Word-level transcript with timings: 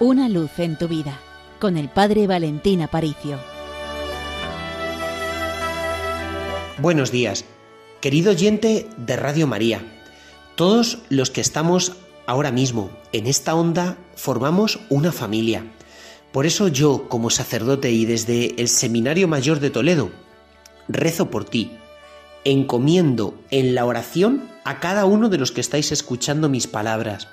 Una 0.00 0.28
luz 0.28 0.58
en 0.58 0.76
tu 0.76 0.88
vida 0.88 1.20
con 1.60 1.76
el 1.76 1.88
Padre 1.88 2.26
Valentín 2.26 2.82
Aparicio. 2.82 3.38
Buenos 6.78 7.12
días, 7.12 7.44
querido 8.00 8.32
oyente 8.32 8.88
de 8.96 9.14
Radio 9.14 9.46
María. 9.46 9.82
Todos 10.56 10.98
los 11.10 11.30
que 11.30 11.40
estamos 11.40 11.92
ahora 12.26 12.50
mismo 12.50 12.90
en 13.12 13.28
esta 13.28 13.54
onda 13.54 13.96
formamos 14.16 14.80
una 14.88 15.12
familia. 15.12 15.64
Por 16.32 16.44
eso 16.44 16.66
yo, 16.66 17.08
como 17.08 17.30
sacerdote 17.30 17.92
y 17.92 18.04
desde 18.04 18.60
el 18.60 18.66
Seminario 18.66 19.28
Mayor 19.28 19.60
de 19.60 19.70
Toledo, 19.70 20.10
rezo 20.88 21.30
por 21.30 21.44
ti, 21.44 21.70
encomiendo 22.42 23.38
en 23.52 23.76
la 23.76 23.84
oración 23.86 24.42
a 24.64 24.80
cada 24.80 25.04
uno 25.04 25.28
de 25.28 25.38
los 25.38 25.52
que 25.52 25.60
estáis 25.60 25.92
escuchando 25.92 26.48
mis 26.48 26.66
palabras, 26.66 27.28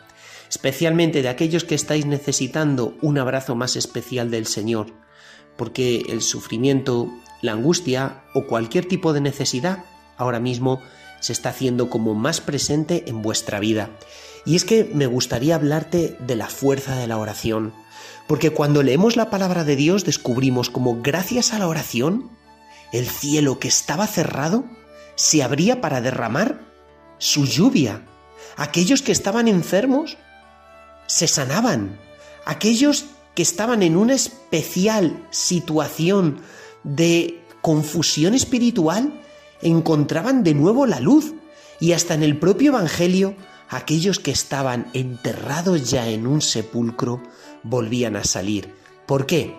especialmente 0.52 1.22
de 1.22 1.30
aquellos 1.30 1.64
que 1.64 1.76
estáis 1.76 2.06
necesitando 2.06 2.94
un 3.02 3.18
abrazo 3.18 3.56
más 3.56 3.78
especial 3.78 4.30
del 4.30 4.46
Señor, 4.46 4.88
porque 5.56 6.04
el 6.10 6.22
sufrimiento, 6.22 7.10
la 7.42 7.54
angustia 7.54 8.26
o 8.34 8.48
cualquier 8.48 8.86
tipo 8.86 9.14
de 9.14 9.22
necesidad 9.22 9.86
ahora 10.18 10.42
mismo 10.42 10.82
se 11.22 11.32
está 11.32 11.50
haciendo 11.50 11.90
como 11.90 12.16
más 12.16 12.42
presente 12.42 13.06
en 13.08 13.22
vuestra 13.22 13.62
vida. 13.62 13.92
Y 14.46 14.58
es 14.58 14.66
que 14.66 14.84
me 14.94 15.06
gustaría 15.08 15.56
hablarte 15.56 16.18
de 16.20 16.36
la 16.36 16.48
fuerza 16.48 16.98
de 16.98 17.08
la 17.08 17.18
oración, 17.18 17.74
porque 18.28 18.50
cuando 18.50 18.84
leemos 18.84 19.16
la 19.16 19.30
palabra 19.30 19.64
de 19.64 19.78
Dios 19.78 20.04
descubrimos 20.04 20.70
como 20.70 21.02
gracias 21.02 21.54
a 21.54 21.60
la 21.60 21.68
oración, 21.70 22.30
el 22.92 23.08
cielo 23.08 23.58
que 23.58 23.70
estaba 23.70 24.06
cerrado 24.06 24.66
se 25.16 25.44
abría 25.44 25.80
para 25.80 26.02
derramar 26.02 26.60
su 27.20 27.46
lluvia. 27.46 28.02
Aquellos 28.58 29.02
que 29.02 29.14
estaban 29.14 29.48
enfermos 29.48 30.18
se 31.12 31.28
sanaban. 31.28 32.00
Aquellos 32.46 33.06
que 33.36 33.42
estaban 33.42 33.84
en 33.84 33.98
una 33.98 34.14
especial 34.14 35.28
situación 35.30 36.40
de 36.86 37.44
confusión 37.62 38.34
espiritual 38.34 39.22
encontraban 39.62 40.44
de 40.46 40.54
nuevo 40.54 40.86
la 40.86 41.02
luz. 41.02 41.34
Y 41.82 41.92
hasta 41.92 42.14
en 42.14 42.24
el 42.24 42.40
propio 42.40 42.72
Evangelio, 42.72 43.36
aquellos 43.70 44.20
que 44.20 44.32
estaban 44.32 44.88
enterrados 44.94 45.90
ya 45.90 46.08
en 46.08 46.28
un 46.28 46.42
sepulcro 46.42 47.22
volvían 47.64 48.16
a 48.16 48.24
salir. 48.24 48.74
¿Por 49.06 49.26
qué? 49.26 49.54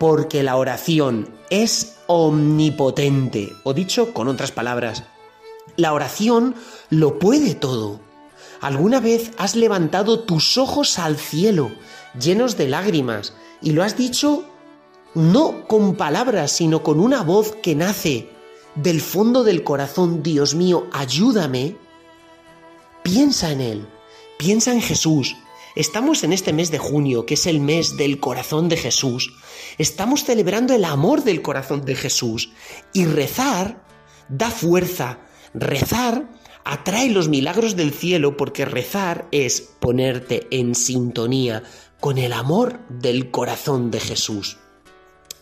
Porque 0.00 0.42
la 0.42 0.56
oración 0.56 1.28
es 1.50 1.98
omnipotente. 2.08 3.52
O 3.62 3.74
dicho 3.74 4.12
con 4.12 4.26
otras 4.26 4.50
palabras, 4.50 5.04
la 5.76 5.92
oración 5.92 6.56
lo 6.90 7.20
puede 7.20 7.54
todo. 7.54 8.00
¿Alguna 8.60 9.00
vez 9.00 9.32
has 9.38 9.54
levantado 9.56 10.20
tus 10.20 10.56
ojos 10.56 10.98
al 10.98 11.16
cielo, 11.16 11.70
llenos 12.18 12.56
de 12.56 12.68
lágrimas, 12.68 13.34
y 13.62 13.72
lo 13.72 13.82
has 13.82 13.96
dicho 13.96 14.44
no 15.14 15.66
con 15.66 15.96
palabras, 15.96 16.52
sino 16.52 16.82
con 16.82 17.00
una 17.00 17.22
voz 17.22 17.56
que 17.62 17.74
nace 17.74 18.30
del 18.74 19.00
fondo 19.00 19.44
del 19.44 19.64
corazón, 19.64 20.22
Dios 20.22 20.54
mío, 20.54 20.86
ayúdame? 20.92 21.76
Piensa 23.02 23.50
en 23.50 23.60
Él, 23.60 23.88
piensa 24.38 24.72
en 24.72 24.82
Jesús. 24.82 25.36
Estamos 25.74 26.24
en 26.24 26.32
este 26.32 26.52
mes 26.52 26.70
de 26.70 26.78
junio, 26.78 27.26
que 27.26 27.34
es 27.34 27.46
el 27.46 27.60
mes 27.60 27.96
del 27.96 28.18
corazón 28.18 28.68
de 28.68 28.76
Jesús. 28.78 29.34
Estamos 29.78 30.24
celebrando 30.24 30.74
el 30.74 30.84
amor 30.84 31.22
del 31.22 31.42
corazón 31.42 31.84
de 31.84 31.94
Jesús. 31.94 32.50
Y 32.94 33.04
rezar 33.04 33.84
da 34.28 34.50
fuerza. 34.50 35.18
Rezar 35.52 36.30
atrae 36.66 37.10
los 37.10 37.28
milagros 37.28 37.76
del 37.76 37.92
cielo 37.92 38.36
porque 38.36 38.64
rezar 38.64 39.28
es 39.30 39.60
ponerte 39.78 40.48
en 40.50 40.74
sintonía 40.74 41.62
con 42.00 42.18
el 42.18 42.32
amor 42.32 42.80
del 42.88 43.30
corazón 43.30 43.92
de 43.92 44.00
Jesús. 44.00 44.58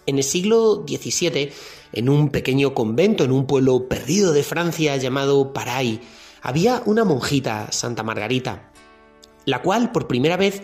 En 0.04 0.18
el 0.18 0.24
siglo 0.24 0.84
XVII, 0.86 1.50
en 1.94 2.08
un 2.10 2.28
pequeño 2.28 2.74
convento 2.74 3.24
en 3.24 3.32
un 3.32 3.46
pueblo 3.46 3.88
perdido 3.88 4.34
de 4.34 4.42
Francia 4.42 4.98
llamado 4.98 5.54
Paray, 5.54 6.02
había 6.42 6.82
una 6.84 7.04
monjita, 7.04 7.72
Santa 7.72 8.02
Margarita, 8.02 8.70
la 9.46 9.62
cual 9.62 9.92
por 9.92 10.06
primera 10.06 10.36
vez 10.36 10.60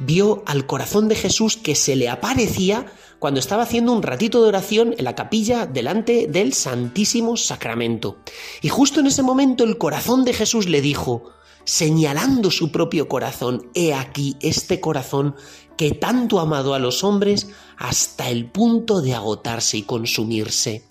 vio 0.00 0.42
al 0.46 0.66
corazón 0.66 1.08
de 1.08 1.14
Jesús 1.14 1.56
que 1.56 1.74
se 1.74 1.96
le 1.96 2.08
aparecía 2.08 2.86
cuando 3.18 3.40
estaba 3.40 3.64
haciendo 3.64 3.92
un 3.92 4.02
ratito 4.02 4.42
de 4.42 4.48
oración 4.48 4.94
en 4.96 5.04
la 5.04 5.14
capilla 5.14 5.66
delante 5.66 6.26
del 6.28 6.52
Santísimo 6.52 7.36
Sacramento. 7.36 8.18
Y 8.62 8.68
justo 8.68 9.00
en 9.00 9.06
ese 9.06 9.22
momento 9.22 9.64
el 9.64 9.78
corazón 9.78 10.24
de 10.24 10.34
Jesús 10.34 10.68
le 10.68 10.80
dijo, 10.80 11.30
señalando 11.64 12.50
su 12.50 12.70
propio 12.70 13.08
corazón, 13.08 13.70
he 13.74 13.92
aquí 13.92 14.36
este 14.40 14.80
corazón 14.80 15.34
que 15.76 15.92
tanto 15.92 16.38
ha 16.38 16.42
amado 16.42 16.74
a 16.74 16.78
los 16.78 17.04
hombres 17.04 17.50
hasta 17.76 18.30
el 18.30 18.50
punto 18.50 19.00
de 19.00 19.14
agotarse 19.14 19.78
y 19.78 19.82
consumirse. 19.82 20.84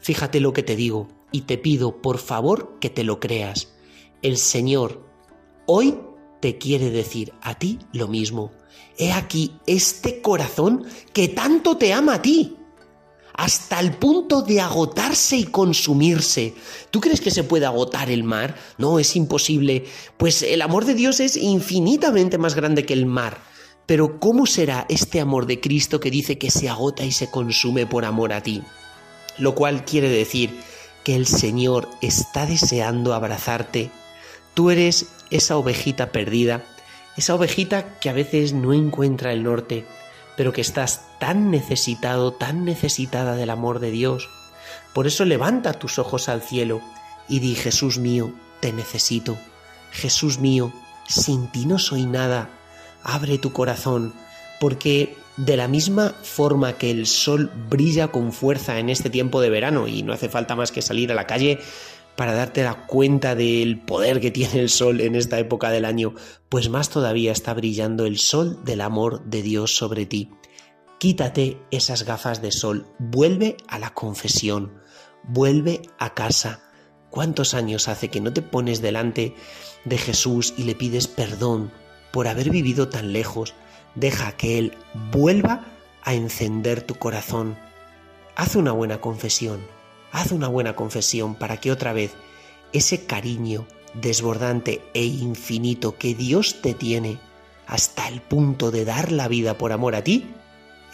Fíjate 0.00 0.40
lo 0.40 0.52
que 0.52 0.62
te 0.62 0.76
digo 0.76 1.08
y 1.32 1.42
te 1.42 1.58
pido 1.58 2.00
por 2.00 2.18
favor 2.18 2.78
que 2.80 2.90
te 2.90 3.04
lo 3.04 3.20
creas. 3.20 3.68
El 4.22 4.36
Señor 4.36 5.06
hoy 5.66 5.98
te 6.40 6.58
quiere 6.58 6.90
decir 6.90 7.32
a 7.42 7.54
ti 7.54 7.78
lo 7.92 8.08
mismo. 8.08 8.52
He 8.96 9.12
aquí 9.12 9.52
este 9.66 10.20
corazón 10.20 10.84
que 11.12 11.28
tanto 11.28 11.76
te 11.76 11.92
ama 11.92 12.14
a 12.14 12.22
ti, 12.22 12.56
hasta 13.38 13.78
el 13.78 13.92
punto 13.92 14.42
de 14.42 14.60
agotarse 14.60 15.36
y 15.36 15.44
consumirse. 15.44 16.54
¿Tú 16.90 17.00
crees 17.00 17.20
que 17.20 17.30
se 17.30 17.44
puede 17.44 17.66
agotar 17.66 18.10
el 18.10 18.24
mar? 18.24 18.56
No, 18.78 18.98
es 18.98 19.14
imposible, 19.14 19.84
pues 20.16 20.42
el 20.42 20.60
amor 20.60 20.84
de 20.84 20.94
Dios 20.94 21.20
es 21.20 21.36
infinitamente 21.36 22.36
más 22.36 22.56
grande 22.56 22.84
que 22.84 22.94
el 22.94 23.06
mar. 23.06 23.38
Pero 23.86 24.18
¿cómo 24.18 24.44
será 24.44 24.86
este 24.88 25.20
amor 25.20 25.46
de 25.46 25.60
Cristo 25.60 26.00
que 26.00 26.10
dice 26.10 26.36
que 26.36 26.50
se 26.50 26.68
agota 26.68 27.04
y 27.04 27.12
se 27.12 27.30
consume 27.30 27.86
por 27.86 28.04
amor 28.04 28.32
a 28.32 28.42
ti? 28.42 28.62
Lo 29.38 29.54
cual 29.54 29.84
quiere 29.84 30.10
decir 30.10 30.50
que 31.04 31.14
el 31.14 31.26
Señor 31.26 31.88
está 32.02 32.44
deseando 32.44 33.14
abrazarte. 33.14 33.90
Tú 34.58 34.72
eres 34.72 35.06
esa 35.30 35.56
ovejita 35.56 36.10
perdida 36.10 36.64
esa 37.16 37.36
ovejita 37.36 37.98
que 38.00 38.10
a 38.10 38.12
veces 38.12 38.52
no 38.52 38.72
encuentra 38.72 39.32
el 39.32 39.44
norte, 39.44 39.84
pero 40.36 40.52
que 40.52 40.60
estás 40.60 41.02
tan 41.20 41.52
necesitado, 41.52 42.32
tan 42.32 42.64
necesitada 42.64 43.36
del 43.36 43.50
amor 43.50 43.78
de 43.78 43.92
Dios. 43.92 44.28
Por 44.92 45.06
eso 45.06 45.24
levanta 45.24 45.74
tus 45.74 46.00
ojos 46.00 46.28
al 46.28 46.42
cielo 46.42 46.80
y 47.28 47.38
di, 47.38 47.54
Jesús 47.54 47.98
mío, 47.98 48.32
te 48.58 48.72
necesito. 48.72 49.38
Jesús 49.92 50.40
mío, 50.40 50.72
sin 51.06 51.46
ti 51.52 51.64
no 51.64 51.78
soy 51.78 52.04
nada. 52.04 52.50
Abre 53.04 53.38
tu 53.38 53.52
corazón, 53.52 54.12
porque 54.58 55.16
de 55.36 55.56
la 55.56 55.68
misma 55.68 56.14
forma 56.22 56.72
que 56.78 56.90
el 56.90 57.06
sol 57.06 57.48
brilla 57.68 58.08
con 58.08 58.32
fuerza 58.32 58.80
en 58.80 58.90
este 58.90 59.08
tiempo 59.08 59.40
de 59.40 59.50
verano 59.50 59.86
y 59.86 60.02
no 60.02 60.12
hace 60.12 60.28
falta 60.28 60.56
más 60.56 60.72
que 60.72 60.82
salir 60.82 61.12
a 61.12 61.14
la 61.14 61.28
calle 61.28 61.60
para 62.18 62.34
darte 62.34 62.64
la 62.64 62.84
cuenta 62.88 63.36
del 63.36 63.78
poder 63.78 64.20
que 64.20 64.32
tiene 64.32 64.58
el 64.58 64.70
sol 64.70 65.00
en 65.00 65.14
esta 65.14 65.38
época 65.38 65.70
del 65.70 65.84
año, 65.84 66.14
pues 66.48 66.68
más 66.68 66.90
todavía 66.90 67.30
está 67.30 67.54
brillando 67.54 68.06
el 68.06 68.18
sol 68.18 68.58
del 68.64 68.80
amor 68.80 69.24
de 69.26 69.40
Dios 69.40 69.76
sobre 69.76 70.04
ti. 70.04 70.28
Quítate 70.98 71.62
esas 71.70 72.02
gafas 72.02 72.42
de 72.42 72.50
sol, 72.50 72.88
vuelve 72.98 73.56
a 73.68 73.78
la 73.78 73.94
confesión, 73.94 74.80
vuelve 75.22 75.82
a 76.00 76.14
casa. 76.14 76.64
¿Cuántos 77.08 77.54
años 77.54 77.86
hace 77.86 78.08
que 78.08 78.20
no 78.20 78.32
te 78.32 78.42
pones 78.42 78.82
delante 78.82 79.36
de 79.84 79.96
Jesús 79.96 80.54
y 80.58 80.64
le 80.64 80.74
pides 80.74 81.06
perdón 81.06 81.70
por 82.10 82.26
haber 82.26 82.50
vivido 82.50 82.88
tan 82.88 83.12
lejos? 83.12 83.54
Deja 83.94 84.32
que 84.32 84.58
Él 84.58 84.76
vuelva 85.12 85.66
a 86.02 86.14
encender 86.14 86.82
tu 86.82 86.96
corazón. 86.96 87.56
Haz 88.34 88.56
una 88.56 88.72
buena 88.72 89.00
confesión 89.00 89.77
Haz 90.12 90.32
una 90.32 90.48
buena 90.48 90.74
confesión 90.74 91.34
para 91.34 91.58
que 91.58 91.70
otra 91.70 91.92
vez 91.92 92.12
ese 92.72 93.04
cariño 93.04 93.66
desbordante 93.94 94.82
e 94.94 95.04
infinito 95.04 95.96
que 95.96 96.14
Dios 96.14 96.60
te 96.60 96.74
tiene 96.74 97.18
hasta 97.66 98.08
el 98.08 98.20
punto 98.20 98.70
de 98.70 98.84
dar 98.84 99.12
la 99.12 99.28
vida 99.28 99.58
por 99.58 99.72
amor 99.72 99.94
a 99.94 100.02
ti, 100.02 100.26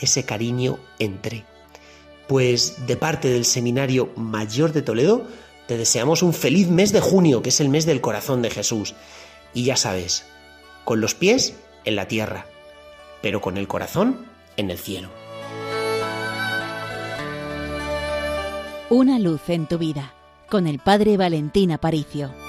ese 0.00 0.24
cariño 0.24 0.78
entre. 0.98 1.44
Pues 2.26 2.86
de 2.86 2.96
parte 2.96 3.28
del 3.28 3.44
Seminario 3.44 4.10
Mayor 4.16 4.72
de 4.72 4.82
Toledo, 4.82 5.26
te 5.68 5.76
deseamos 5.76 6.22
un 6.22 6.34
feliz 6.34 6.68
mes 6.68 6.92
de 6.92 7.00
junio, 7.00 7.42
que 7.42 7.50
es 7.50 7.60
el 7.60 7.68
mes 7.68 7.86
del 7.86 8.00
corazón 8.00 8.42
de 8.42 8.50
Jesús. 8.50 8.94
Y 9.52 9.64
ya 9.64 9.76
sabes, 9.76 10.24
con 10.84 11.00
los 11.00 11.14
pies 11.14 11.54
en 11.84 11.96
la 11.96 12.08
tierra, 12.08 12.46
pero 13.22 13.40
con 13.40 13.56
el 13.56 13.68
corazón 13.68 14.26
en 14.56 14.70
el 14.70 14.78
cielo. 14.78 15.23
Una 18.94 19.18
luz 19.18 19.48
en 19.48 19.66
tu 19.66 19.76
vida 19.76 20.14
con 20.48 20.68
el 20.68 20.78
Padre 20.78 21.16
Valentín 21.16 21.72
Aparicio. 21.72 22.43